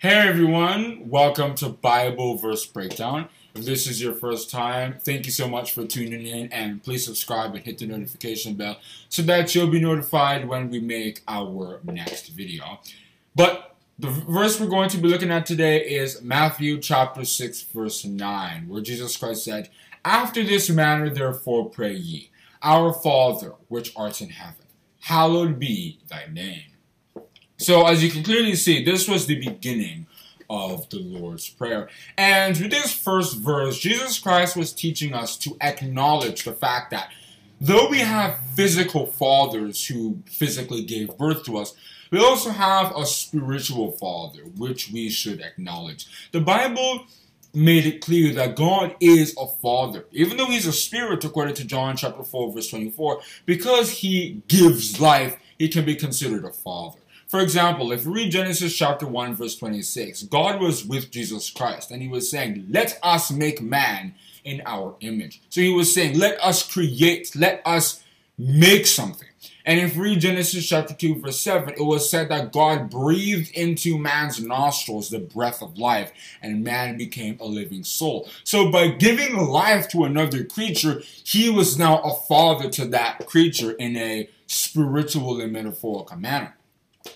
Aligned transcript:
Hey 0.00 0.28
everyone, 0.28 1.08
welcome 1.08 1.56
to 1.56 1.70
Bible 1.70 2.36
Verse 2.36 2.64
Breakdown. 2.64 3.28
If 3.56 3.64
this 3.64 3.88
is 3.88 4.00
your 4.00 4.14
first 4.14 4.48
time, 4.48 4.94
thank 5.00 5.26
you 5.26 5.32
so 5.32 5.48
much 5.48 5.72
for 5.72 5.84
tuning 5.84 6.24
in 6.24 6.52
and 6.52 6.80
please 6.80 7.04
subscribe 7.04 7.52
and 7.56 7.64
hit 7.64 7.78
the 7.78 7.88
notification 7.88 8.54
bell 8.54 8.78
so 9.08 9.22
that 9.22 9.52
you'll 9.52 9.66
be 9.66 9.80
notified 9.80 10.46
when 10.46 10.70
we 10.70 10.78
make 10.78 11.22
our 11.26 11.80
next 11.82 12.28
video. 12.28 12.78
But 13.34 13.74
the 13.98 14.06
verse 14.06 14.60
we're 14.60 14.68
going 14.68 14.88
to 14.90 14.98
be 14.98 15.08
looking 15.08 15.32
at 15.32 15.46
today 15.46 15.80
is 15.80 16.22
Matthew 16.22 16.78
chapter 16.78 17.24
6 17.24 17.62
verse 17.62 18.04
9 18.04 18.68
where 18.68 18.80
Jesus 18.80 19.16
Christ 19.16 19.42
said, 19.42 19.68
After 20.04 20.44
this 20.44 20.70
manner 20.70 21.10
therefore 21.10 21.70
pray 21.70 21.94
ye, 21.94 22.30
Our 22.62 22.92
Father 22.92 23.54
which 23.66 23.92
art 23.96 24.20
in 24.20 24.28
heaven, 24.28 24.66
hallowed 25.00 25.58
be 25.58 25.98
thy 26.06 26.26
name. 26.30 26.77
So 27.58 27.86
as 27.86 28.04
you 28.04 28.10
can 28.10 28.22
clearly 28.22 28.54
see, 28.54 28.84
this 28.84 29.08
was 29.08 29.26
the 29.26 29.38
beginning 29.38 30.06
of 30.48 30.88
the 30.90 31.00
Lord's 31.00 31.48
Prayer. 31.48 31.88
And 32.16 32.56
with 32.56 32.70
this 32.70 32.92
first 32.92 33.36
verse, 33.38 33.78
Jesus 33.78 34.18
Christ 34.18 34.56
was 34.56 34.72
teaching 34.72 35.12
us 35.12 35.36
to 35.38 35.56
acknowledge 35.60 36.44
the 36.44 36.52
fact 36.52 36.92
that 36.92 37.10
though 37.60 37.88
we 37.88 37.98
have 37.98 38.38
physical 38.54 39.06
fathers 39.06 39.86
who 39.86 40.22
physically 40.26 40.84
gave 40.84 41.18
birth 41.18 41.44
to 41.44 41.58
us, 41.58 41.74
we 42.12 42.20
also 42.20 42.50
have 42.50 42.96
a 42.96 43.04
spiritual 43.04 43.90
father, 43.90 44.42
which 44.56 44.90
we 44.90 45.10
should 45.10 45.40
acknowledge. 45.40 46.06
The 46.30 46.40
Bible 46.40 47.06
made 47.52 47.86
it 47.86 48.00
clear 48.00 48.32
that 48.34 48.56
God 48.56 48.94
is 49.00 49.34
a 49.36 49.46
father, 49.46 50.06
even 50.12 50.36
though 50.36 50.46
he's 50.46 50.66
a 50.66 50.72
spirit, 50.72 51.24
according 51.24 51.56
to 51.56 51.64
John 51.64 51.96
chapter 51.96 52.22
4, 52.22 52.52
verse 52.52 52.70
24, 52.70 53.20
because 53.46 53.90
he 53.90 54.42
gives 54.46 55.00
life, 55.00 55.36
he 55.58 55.68
can 55.68 55.84
be 55.84 55.96
considered 55.96 56.44
a 56.44 56.52
father. 56.52 57.00
For 57.28 57.40
example, 57.40 57.92
if 57.92 58.06
we 58.06 58.22
read 58.22 58.32
Genesis 58.32 58.74
chapter 58.74 59.06
1 59.06 59.34
verse 59.34 59.54
26, 59.54 60.22
God 60.24 60.62
was 60.62 60.86
with 60.86 61.10
Jesus 61.10 61.50
Christ 61.50 61.90
and 61.90 62.00
he 62.00 62.08
was 62.08 62.30
saying, 62.30 62.66
let 62.70 62.98
us 63.02 63.30
make 63.30 63.60
man 63.60 64.14
in 64.44 64.62
our 64.64 64.96
image. 65.00 65.42
So 65.50 65.60
he 65.60 65.70
was 65.70 65.92
saying, 65.92 66.18
let 66.18 66.42
us 66.42 66.66
create, 66.66 67.36
let 67.36 67.60
us 67.66 68.02
make 68.38 68.86
something. 68.86 69.28
And 69.66 69.78
if 69.78 69.94
we 69.94 70.04
read 70.04 70.20
Genesis 70.20 70.66
chapter 70.66 70.94
2 70.94 71.20
verse 71.20 71.38
7, 71.38 71.74
it 71.76 71.82
was 71.82 72.08
said 72.08 72.30
that 72.30 72.50
God 72.50 72.88
breathed 72.88 73.50
into 73.50 73.98
man's 73.98 74.42
nostrils 74.42 75.10
the 75.10 75.18
breath 75.18 75.60
of 75.60 75.76
life 75.76 76.10
and 76.40 76.64
man 76.64 76.96
became 76.96 77.36
a 77.40 77.44
living 77.44 77.84
soul. 77.84 78.26
So 78.42 78.70
by 78.70 78.88
giving 78.88 79.36
life 79.36 79.86
to 79.90 80.04
another 80.04 80.44
creature, 80.44 81.02
he 81.24 81.50
was 81.50 81.78
now 81.78 81.98
a 81.98 82.14
father 82.14 82.70
to 82.70 82.86
that 82.86 83.26
creature 83.26 83.72
in 83.72 83.98
a 83.98 84.30
spiritual 84.46 85.42
and 85.42 85.52
metaphorical 85.52 86.16
manner. 86.16 86.54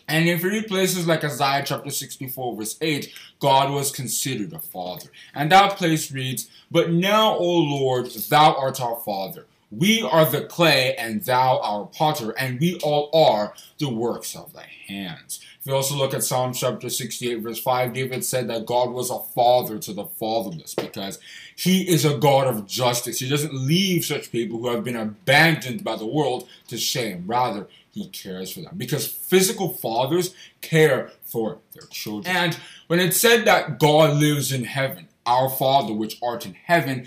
And 0.08 0.28
if 0.28 0.42
you 0.42 0.50
read 0.50 0.68
places 0.68 1.06
like 1.06 1.24
Isaiah 1.24 1.62
chapter 1.64 1.90
64 1.90 2.56
verse 2.56 2.76
8, 2.80 3.12
God 3.40 3.72
was 3.72 3.90
considered 3.90 4.52
a 4.52 4.58
father. 4.58 5.10
And 5.34 5.50
that 5.52 5.76
place 5.76 6.12
reads, 6.12 6.48
But 6.70 6.90
now, 6.90 7.36
O 7.36 7.48
Lord, 7.48 8.06
thou 8.10 8.54
art 8.54 8.80
our 8.80 8.96
father. 9.00 9.46
We 9.72 10.02
are 10.02 10.26
the 10.26 10.42
clay, 10.42 10.94
and 10.96 11.24
thou 11.24 11.58
our 11.60 11.86
potter, 11.86 12.32
and 12.32 12.60
we 12.60 12.78
all 12.80 13.08
are 13.14 13.54
the 13.78 13.88
works 13.88 14.36
of 14.36 14.52
thy 14.52 14.68
hands. 14.86 15.40
If 15.60 15.66
you 15.66 15.74
also 15.74 15.94
look 15.94 16.12
at 16.12 16.22
Psalm 16.22 16.52
chapter 16.52 16.90
68, 16.90 17.36
verse 17.36 17.58
5, 17.58 17.94
David 17.94 18.22
said 18.22 18.48
that 18.48 18.66
God 18.66 18.90
was 18.90 19.10
a 19.10 19.20
father 19.20 19.78
to 19.78 19.92
the 19.94 20.04
fatherless 20.04 20.74
because 20.74 21.18
he 21.56 21.88
is 21.88 22.04
a 22.04 22.18
God 22.18 22.48
of 22.48 22.66
justice. 22.66 23.20
He 23.20 23.28
doesn't 23.30 23.54
leave 23.54 24.04
such 24.04 24.30
people 24.30 24.58
who 24.58 24.68
have 24.68 24.84
been 24.84 24.96
abandoned 24.96 25.82
by 25.82 25.96
the 25.96 26.06
world 26.06 26.48
to 26.68 26.76
shame. 26.76 27.24
Rather, 27.26 27.66
he 27.92 28.08
cares 28.08 28.52
for 28.52 28.60
them 28.60 28.74
because 28.76 29.06
physical 29.06 29.70
fathers 29.70 30.34
care 30.60 31.12
for 31.22 31.58
their 31.72 31.86
children. 31.88 32.36
And 32.36 32.58
when 32.88 33.00
it 33.00 33.14
said 33.14 33.46
that 33.46 33.78
God 33.78 34.18
lives 34.18 34.52
in 34.52 34.64
heaven, 34.64 35.08
our 35.24 35.48
Father 35.48 35.94
which 35.94 36.18
art 36.22 36.44
in 36.44 36.54
heaven, 36.54 37.06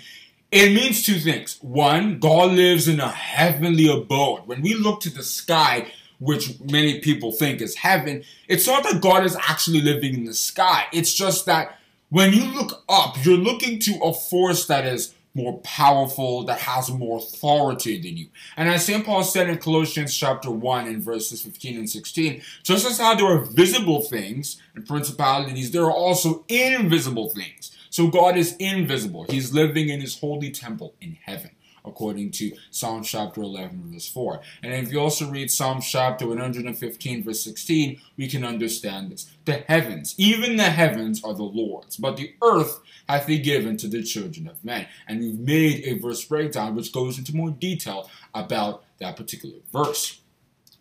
it 0.50 0.74
means 0.74 1.02
two 1.02 1.18
things. 1.18 1.58
One, 1.60 2.18
God 2.18 2.52
lives 2.52 2.88
in 2.88 3.00
a 3.00 3.08
heavenly 3.08 3.88
abode. 3.88 4.46
When 4.46 4.62
we 4.62 4.74
look 4.74 5.00
to 5.00 5.10
the 5.10 5.22
sky, 5.22 5.90
which 6.18 6.60
many 6.60 7.00
people 7.00 7.32
think 7.32 7.60
is 7.60 7.76
heaven, 7.76 8.22
it's 8.48 8.66
not 8.66 8.84
that 8.84 9.02
God 9.02 9.24
is 9.24 9.36
actually 9.36 9.82
living 9.82 10.14
in 10.14 10.24
the 10.24 10.34
sky. 10.34 10.84
It's 10.92 11.12
just 11.12 11.46
that 11.46 11.78
when 12.10 12.32
you 12.32 12.44
look 12.44 12.84
up, 12.88 13.16
you're 13.24 13.36
looking 13.36 13.78
to 13.80 13.98
a 14.02 14.14
force 14.14 14.66
that 14.66 14.86
is 14.86 15.14
more 15.34 15.58
powerful, 15.58 16.44
that 16.44 16.60
has 16.60 16.90
more 16.90 17.18
authority 17.18 18.00
than 18.00 18.16
you. 18.16 18.28
And 18.56 18.70
as 18.70 18.86
St. 18.86 19.04
Paul 19.04 19.22
said 19.22 19.50
in 19.50 19.58
Colossians 19.58 20.16
chapter 20.16 20.50
1 20.50 20.86
in 20.86 21.02
verses 21.02 21.42
15 21.42 21.76
and 21.76 21.90
16, 21.90 22.40
just 22.62 22.86
as 22.86 22.98
how 22.98 23.14
there 23.14 23.26
are 23.26 23.44
visible 23.44 24.00
things 24.00 24.62
and 24.74 24.86
principalities, 24.86 25.72
there 25.72 25.84
are 25.84 25.92
also 25.92 26.44
invisible 26.48 27.28
things. 27.28 27.76
So 27.96 28.08
God 28.08 28.36
is 28.36 28.54
invisible. 28.58 29.24
He's 29.26 29.54
living 29.54 29.88
in 29.88 30.02
his 30.02 30.18
holy 30.18 30.50
temple 30.50 30.94
in 31.00 31.16
heaven 31.22 31.52
according 31.82 32.30
to 32.32 32.52
Psalm 32.70 33.02
chapter 33.02 33.40
11, 33.40 33.90
verse 33.90 34.06
4. 34.06 34.42
And 34.62 34.74
if 34.74 34.92
you 34.92 35.00
also 35.00 35.30
read 35.30 35.50
Psalm 35.50 35.80
chapter 35.80 36.26
115, 36.26 37.24
verse 37.24 37.42
16, 37.42 37.98
we 38.18 38.28
can 38.28 38.44
understand 38.44 39.12
this. 39.12 39.34
The 39.46 39.64
heavens, 39.66 40.14
even 40.18 40.56
the 40.56 40.64
heavens 40.64 41.24
are 41.24 41.32
the 41.32 41.44
Lord's, 41.44 41.96
but 41.96 42.18
the 42.18 42.34
earth 42.42 42.82
hath 43.08 43.28
he 43.28 43.38
given 43.38 43.78
to 43.78 43.88
the 43.88 44.02
children 44.02 44.46
of 44.46 44.62
men. 44.62 44.88
And 45.08 45.20
we've 45.20 45.38
made 45.38 45.84
a 45.86 45.94
verse 45.94 46.22
breakdown 46.22 46.74
which 46.74 46.92
goes 46.92 47.16
into 47.16 47.34
more 47.34 47.50
detail 47.50 48.10
about 48.34 48.84
that 48.98 49.16
particular 49.16 49.56
verse. 49.72 50.20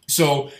So, 0.05 0.51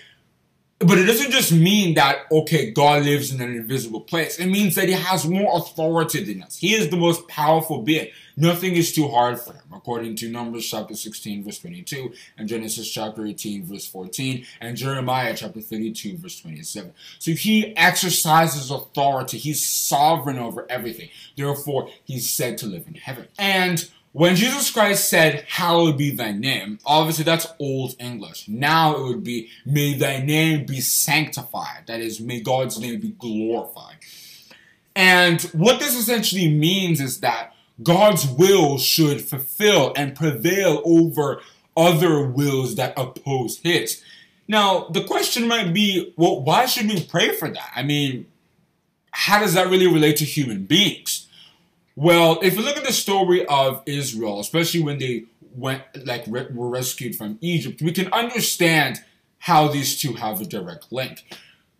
but 0.79 0.97
it 0.97 1.05
doesn't 1.05 1.31
just 1.31 1.53
mean 1.53 1.93
that, 1.93 2.25
okay, 2.29 2.71
God 2.71 3.03
lives 3.03 3.33
in 3.33 3.39
an 3.39 3.55
invisible 3.55 4.01
place. 4.01 4.39
It 4.39 4.47
means 4.47 4.75
that 4.75 4.89
he 4.89 4.93
has 4.93 5.25
more 5.25 5.57
authority 5.57 6.21
than 6.23 6.43
us. 6.43 6.57
He 6.57 6.73
is 6.73 6.89
the 6.89 6.97
most 6.97 7.27
powerful 7.29 7.81
being. 7.81 8.09
Nothing 8.35 8.73
is 8.73 8.93
too 8.93 9.07
hard 9.07 9.39
for 9.39 9.53
him, 9.53 9.63
according 9.73 10.17
to 10.17 10.29
Numbers 10.29 10.69
chapter 10.69 10.93
16, 10.93 11.45
verse 11.45 11.59
22, 11.59 12.13
and 12.37 12.49
Genesis 12.49 12.91
chapter 12.91 13.25
18, 13.25 13.65
verse 13.65 13.87
14, 13.87 14.45
and 14.59 14.75
Jeremiah 14.75 15.33
chapter 15.33 15.61
32, 15.61 16.17
verse 16.17 16.41
27. 16.41 16.91
So 17.19 17.31
he 17.31 17.75
exercises 17.77 18.69
authority. 18.69 19.37
He's 19.37 19.65
sovereign 19.65 20.37
over 20.37 20.65
everything. 20.69 21.07
Therefore, 21.37 21.87
he's 22.03 22.29
said 22.29 22.57
to 22.57 22.67
live 22.67 22.85
in 22.87 22.95
heaven. 22.95 23.29
And 23.39 23.89
when 24.15 24.37
Jesus 24.37 24.71
Christ 24.71 25.09
said, 25.09 25.43
Hallowed 25.49 25.97
be 25.97 26.09
thy 26.09 26.31
name, 26.31 26.79
obviously 26.85 27.25
that's 27.25 27.47
Old 27.59 27.97
English. 27.99 28.47
Now 28.47 28.95
it 28.95 29.03
would 29.03 29.25
be, 29.25 29.49
May 29.65 29.93
thy 29.93 30.21
name 30.21 30.65
be 30.65 30.79
sanctified. 30.79 31.87
That 31.87 31.99
is, 31.99 32.21
may 32.21 32.39
God's 32.39 32.79
name 32.79 33.01
be 33.01 33.09
glorified. 33.09 33.97
And 34.95 35.41
what 35.51 35.81
this 35.81 35.97
essentially 35.97 36.47
means 36.47 37.01
is 37.01 37.19
that 37.19 37.53
God's 37.83 38.25
will 38.25 38.77
should 38.77 39.21
fulfill 39.21 39.91
and 39.97 40.15
prevail 40.15 40.81
over 40.85 41.41
other 41.75 42.25
wills 42.25 42.75
that 42.75 42.93
oppose 42.95 43.57
his. 43.57 44.01
Now, 44.47 44.87
the 44.87 45.03
question 45.03 45.45
might 45.45 45.73
be, 45.73 46.13
well, 46.15 46.41
why 46.41 46.67
should 46.67 46.87
we 46.87 47.03
pray 47.03 47.35
for 47.35 47.49
that? 47.49 47.71
I 47.75 47.83
mean, 47.83 48.27
how 49.11 49.41
does 49.41 49.55
that 49.55 49.69
really 49.69 49.87
relate 49.87 50.15
to 50.17 50.23
human 50.23 50.63
beings? 50.63 51.27
Well, 51.95 52.39
if 52.41 52.55
you 52.55 52.61
look 52.61 52.77
at 52.77 52.83
the 52.83 52.93
story 52.93 53.45
of 53.45 53.81
Israel, 53.85 54.41
especially 54.41 54.83
when 54.83 54.97
they 54.99 55.25
went, 55.55 55.81
like, 56.05 56.27
were 56.27 56.69
rescued 56.69 57.15
from 57.15 57.37
Egypt, 57.39 57.81
we 57.81 57.93
can 57.93 58.11
understand 58.11 58.99
how 59.39 59.69
these 59.69 59.99
two 59.99 60.13
have 60.13 60.41
a 60.41 60.45
direct 60.45 60.91
link. 60.91 61.23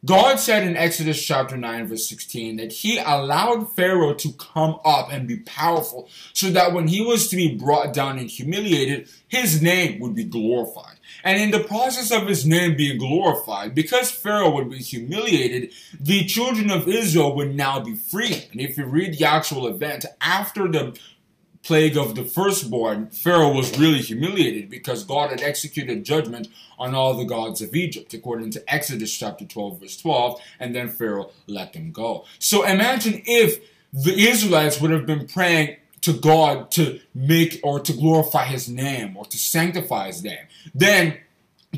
God 0.05 0.39
said 0.39 0.67
in 0.67 0.77
Exodus 0.77 1.23
chapter 1.23 1.57
9 1.57 1.87
verse 1.87 2.07
16 2.07 2.57
that 2.57 2.71
he 2.71 2.99
allowed 2.99 3.75
Pharaoh 3.75 4.13
to 4.13 4.31
come 4.33 4.79
up 4.85 5.11
and 5.11 5.27
be 5.27 5.37
powerful 5.37 6.07
so 6.31 6.51
that 6.51 6.73
when 6.73 6.87
he 6.87 7.01
was 7.01 7.27
to 7.29 7.35
be 7.35 7.55
brought 7.55 7.91
down 7.91 8.19
and 8.19 8.29
humiliated, 8.29 9.09
his 9.27 9.63
name 9.63 9.99
would 9.99 10.13
be 10.13 10.23
glorified. 10.23 10.94
And 11.25 11.41
in 11.41 11.49
the 11.49 11.67
process 11.67 12.11
of 12.11 12.27
his 12.27 12.45
name 12.45 12.77
being 12.77 12.99
glorified, 12.99 13.73
because 13.73 14.11
Pharaoh 14.11 14.51
would 14.51 14.69
be 14.69 14.77
humiliated, 14.77 15.73
the 15.99 16.23
children 16.25 16.69
of 16.69 16.87
Israel 16.87 17.35
would 17.35 17.55
now 17.55 17.79
be 17.79 17.95
free. 17.95 18.47
And 18.51 18.61
if 18.61 18.77
you 18.77 18.85
read 18.85 19.17
the 19.17 19.25
actual 19.25 19.67
event, 19.67 20.05
after 20.21 20.67
the 20.67 20.95
plague 21.63 21.97
of 21.97 22.13
the 22.13 22.23
firstborn, 22.23 23.07
Pharaoh 23.09 23.51
was 23.51 23.75
really 23.79 23.97
humiliated 23.97 24.69
because 24.69 25.03
God 25.03 25.31
had 25.31 25.41
executed 25.41 26.05
judgment 26.05 26.47
on 26.77 26.93
all 26.93 27.15
the 27.15 27.25
gods 27.25 27.59
of 27.59 27.73
Egypt, 27.73 28.13
according 28.13 28.51
to 28.51 28.63
Exodus 28.71 29.11
chapter 29.17 29.45
12, 29.45 29.79
verse 29.79 29.97
12, 29.97 30.39
and 30.59 30.75
then 30.75 30.89
Pharaoh 30.89 31.31
let 31.47 31.73
them 31.73 31.91
go. 31.91 32.25
So 32.37 32.63
imagine 32.63 33.23
if 33.25 33.59
the 33.91 34.27
Israelites 34.29 34.79
would 34.79 34.91
have 34.91 35.07
been 35.07 35.25
praying 35.25 35.77
to 36.05 36.13
God 36.13 36.69
to 36.69 36.99
make 37.15 37.59
or 37.63 37.79
to 37.79 37.91
glorify 37.91 38.45
his 38.45 38.69
name 38.69 39.17
or 39.17 39.25
to 39.25 39.37
sanctify 39.39 40.05
his 40.05 40.23
name. 40.23 40.45
Then 40.75 41.17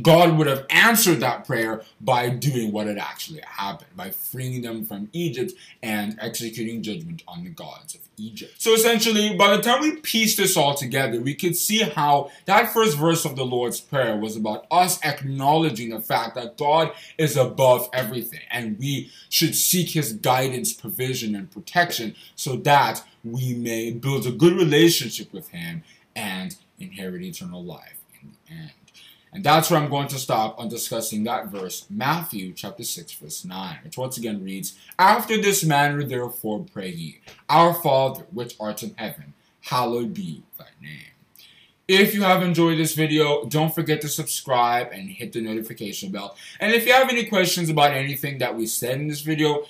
God 0.02 0.38
would 0.38 0.48
have 0.48 0.66
answered 0.70 1.20
that 1.22 1.46
prayer 1.46 1.82
by 2.02 2.30
doing 2.30 2.72
what 2.72 2.88
had 2.88 2.98
actually 2.98 3.42
happened, 3.46 3.96
by 3.96 4.12
freeing 4.12 4.62
them 4.62 4.86
from 4.86 5.10
Egypt 5.14 5.54
and 5.82 6.18
executing 6.20 6.82
judgment 6.82 7.24
on 7.28 7.44
the 7.44 7.50
gods 7.50 7.96
of 7.96 8.02
Egypt. 8.18 8.54
So 8.58 8.74
essentially, 8.74 9.36
by 9.36 9.56
the 9.56 9.62
time 9.62 9.82
we 9.82 9.98
piece 9.98 10.36
this 10.36 10.58
all 10.58 10.74
together, 10.74 11.20
we 11.22 11.36
could 11.36 11.56
see 11.56 11.80
how 11.80 12.32
that 12.46 12.74
first 12.74 12.98
verse 12.98 13.26
of 13.26 13.36
the 13.36 13.46
Lord's 13.46 13.80
Prayer 13.80 14.18
was 14.18 14.36
about 14.36 14.66
us 14.72 15.04
acknowledging 15.04 15.90
the 15.90 16.02
fact 16.02 16.36
that 16.36 16.58
God 16.58 16.92
is 17.18 17.38
above 17.38 17.90
everything 17.94 18.42
and 18.50 18.78
we 18.80 19.12
should 19.30 19.56
seek 19.56 19.92
His 19.92 20.14
guidance, 20.14 20.74
provision, 20.74 21.36
and 21.36 21.52
protection 21.52 22.16
so 22.36 22.56
that 22.58 23.04
we 23.24 23.54
may 23.54 23.92
build 23.92 24.26
a 24.26 24.32
good 24.32 24.54
relationship 24.54 25.32
with 25.32 25.50
Him 25.50 25.84
and 26.16 26.56
inherit 26.80 27.22
eternal 27.22 27.64
life 27.64 28.00
in 28.22 28.32
the 28.32 28.54
end. 28.54 28.72
And 29.34 29.44
that's 29.44 29.70
where 29.70 29.80
I'm 29.80 29.90
going 29.90 30.08
to 30.10 30.20
stop 30.20 30.58
on 30.58 30.70
discussing 30.70 31.24
that 31.26 31.48
verse, 31.48 31.86
Matthew 31.90 32.54
chapter 32.54 32.84
6, 32.84 33.14
verse 33.14 33.46
9, 33.46 33.80
which 33.84 33.98
once 33.98 34.18
again 34.18 34.44
reads, 34.44 34.78
After 34.98 35.40
this 35.40 35.64
manner 35.64 36.04
therefore 36.04 36.66
pray 36.72 36.90
ye, 36.90 37.20
Our 37.50 37.74
Father 37.74 38.26
which 38.32 38.56
art 38.60 38.84
in 38.84 38.96
heaven, 38.96 39.34
hallowed 39.62 40.14
be 40.14 40.44
thy 40.58 40.68
name. 40.82 41.12
If 41.88 42.14
you 42.14 42.24
have 42.24 42.44
enjoyed 42.44 42.78
this 42.78 42.96
video, 42.96 43.46
don't 43.46 43.74
forget 43.74 44.02
to 44.02 44.10
subscribe 44.10 44.90
and 44.92 45.10
hit 45.10 45.32
the 45.32 45.42
notification 45.42 46.12
bell. 46.12 46.36
And 46.60 46.74
if 46.74 46.86
you 46.86 46.92
have 46.92 47.10
any 47.10 47.26
questions 47.26 47.70
about 47.70 47.92
anything 47.92 48.40
that 48.40 48.56
we 48.56 48.66
said 48.66 49.00
in 49.00 49.08
this 49.08 49.22
video, 49.22 49.64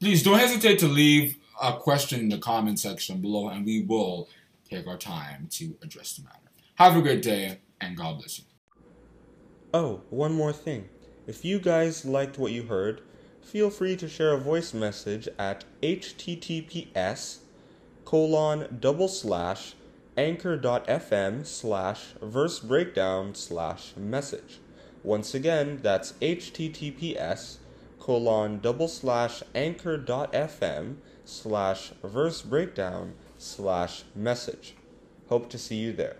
please 0.00 0.24
don't 0.24 0.38
hesitate 0.38 0.80
to 0.80 0.88
leave 0.88 1.36
a 1.62 1.74
question 1.74 2.20
in 2.20 2.28
the 2.28 2.38
comment 2.38 2.80
section 2.80 3.20
below 3.20 3.48
and 3.48 3.64
we 3.64 3.82
will 3.82 4.28
take 4.68 4.86
our 4.86 4.96
time 4.96 5.46
to 5.50 5.76
address 5.82 6.16
the 6.16 6.24
matter. 6.24 6.38
Have 6.74 6.96
a 6.96 7.02
great 7.02 7.22
day 7.22 7.58
and 7.80 7.96
God 7.96 8.18
bless 8.18 8.38
you. 8.38 8.47
Oh, 9.74 10.00
one 10.08 10.32
more 10.32 10.52
thing. 10.52 10.88
If 11.26 11.44
you 11.44 11.58
guys 11.58 12.06
liked 12.06 12.38
what 12.38 12.52
you 12.52 12.62
heard, 12.62 13.02
feel 13.42 13.68
free 13.68 13.96
to 13.96 14.08
share 14.08 14.32
a 14.32 14.38
voice 14.38 14.72
message 14.72 15.28
at 15.38 15.64
https 15.82 17.38
colon 18.06 18.78
double 18.80 19.08
slash 19.08 19.74
anchor.fm 20.16 21.46
slash 21.46 22.14
verse 22.22 22.60
breakdown 22.60 23.34
slash 23.34 23.92
message. 23.94 24.58
Once 25.02 25.34
again, 25.34 25.80
that's 25.82 26.12
https 26.14 27.58
colon 28.00 28.60
double 28.60 28.88
slash 28.88 29.42
anchor.fm 29.54 30.96
slash 31.26 31.92
verse 32.02 32.40
breakdown 32.40 33.12
slash 33.36 34.04
message. 34.14 34.74
Hope 35.28 35.50
to 35.50 35.58
see 35.58 35.76
you 35.76 35.92
there. 35.92 36.16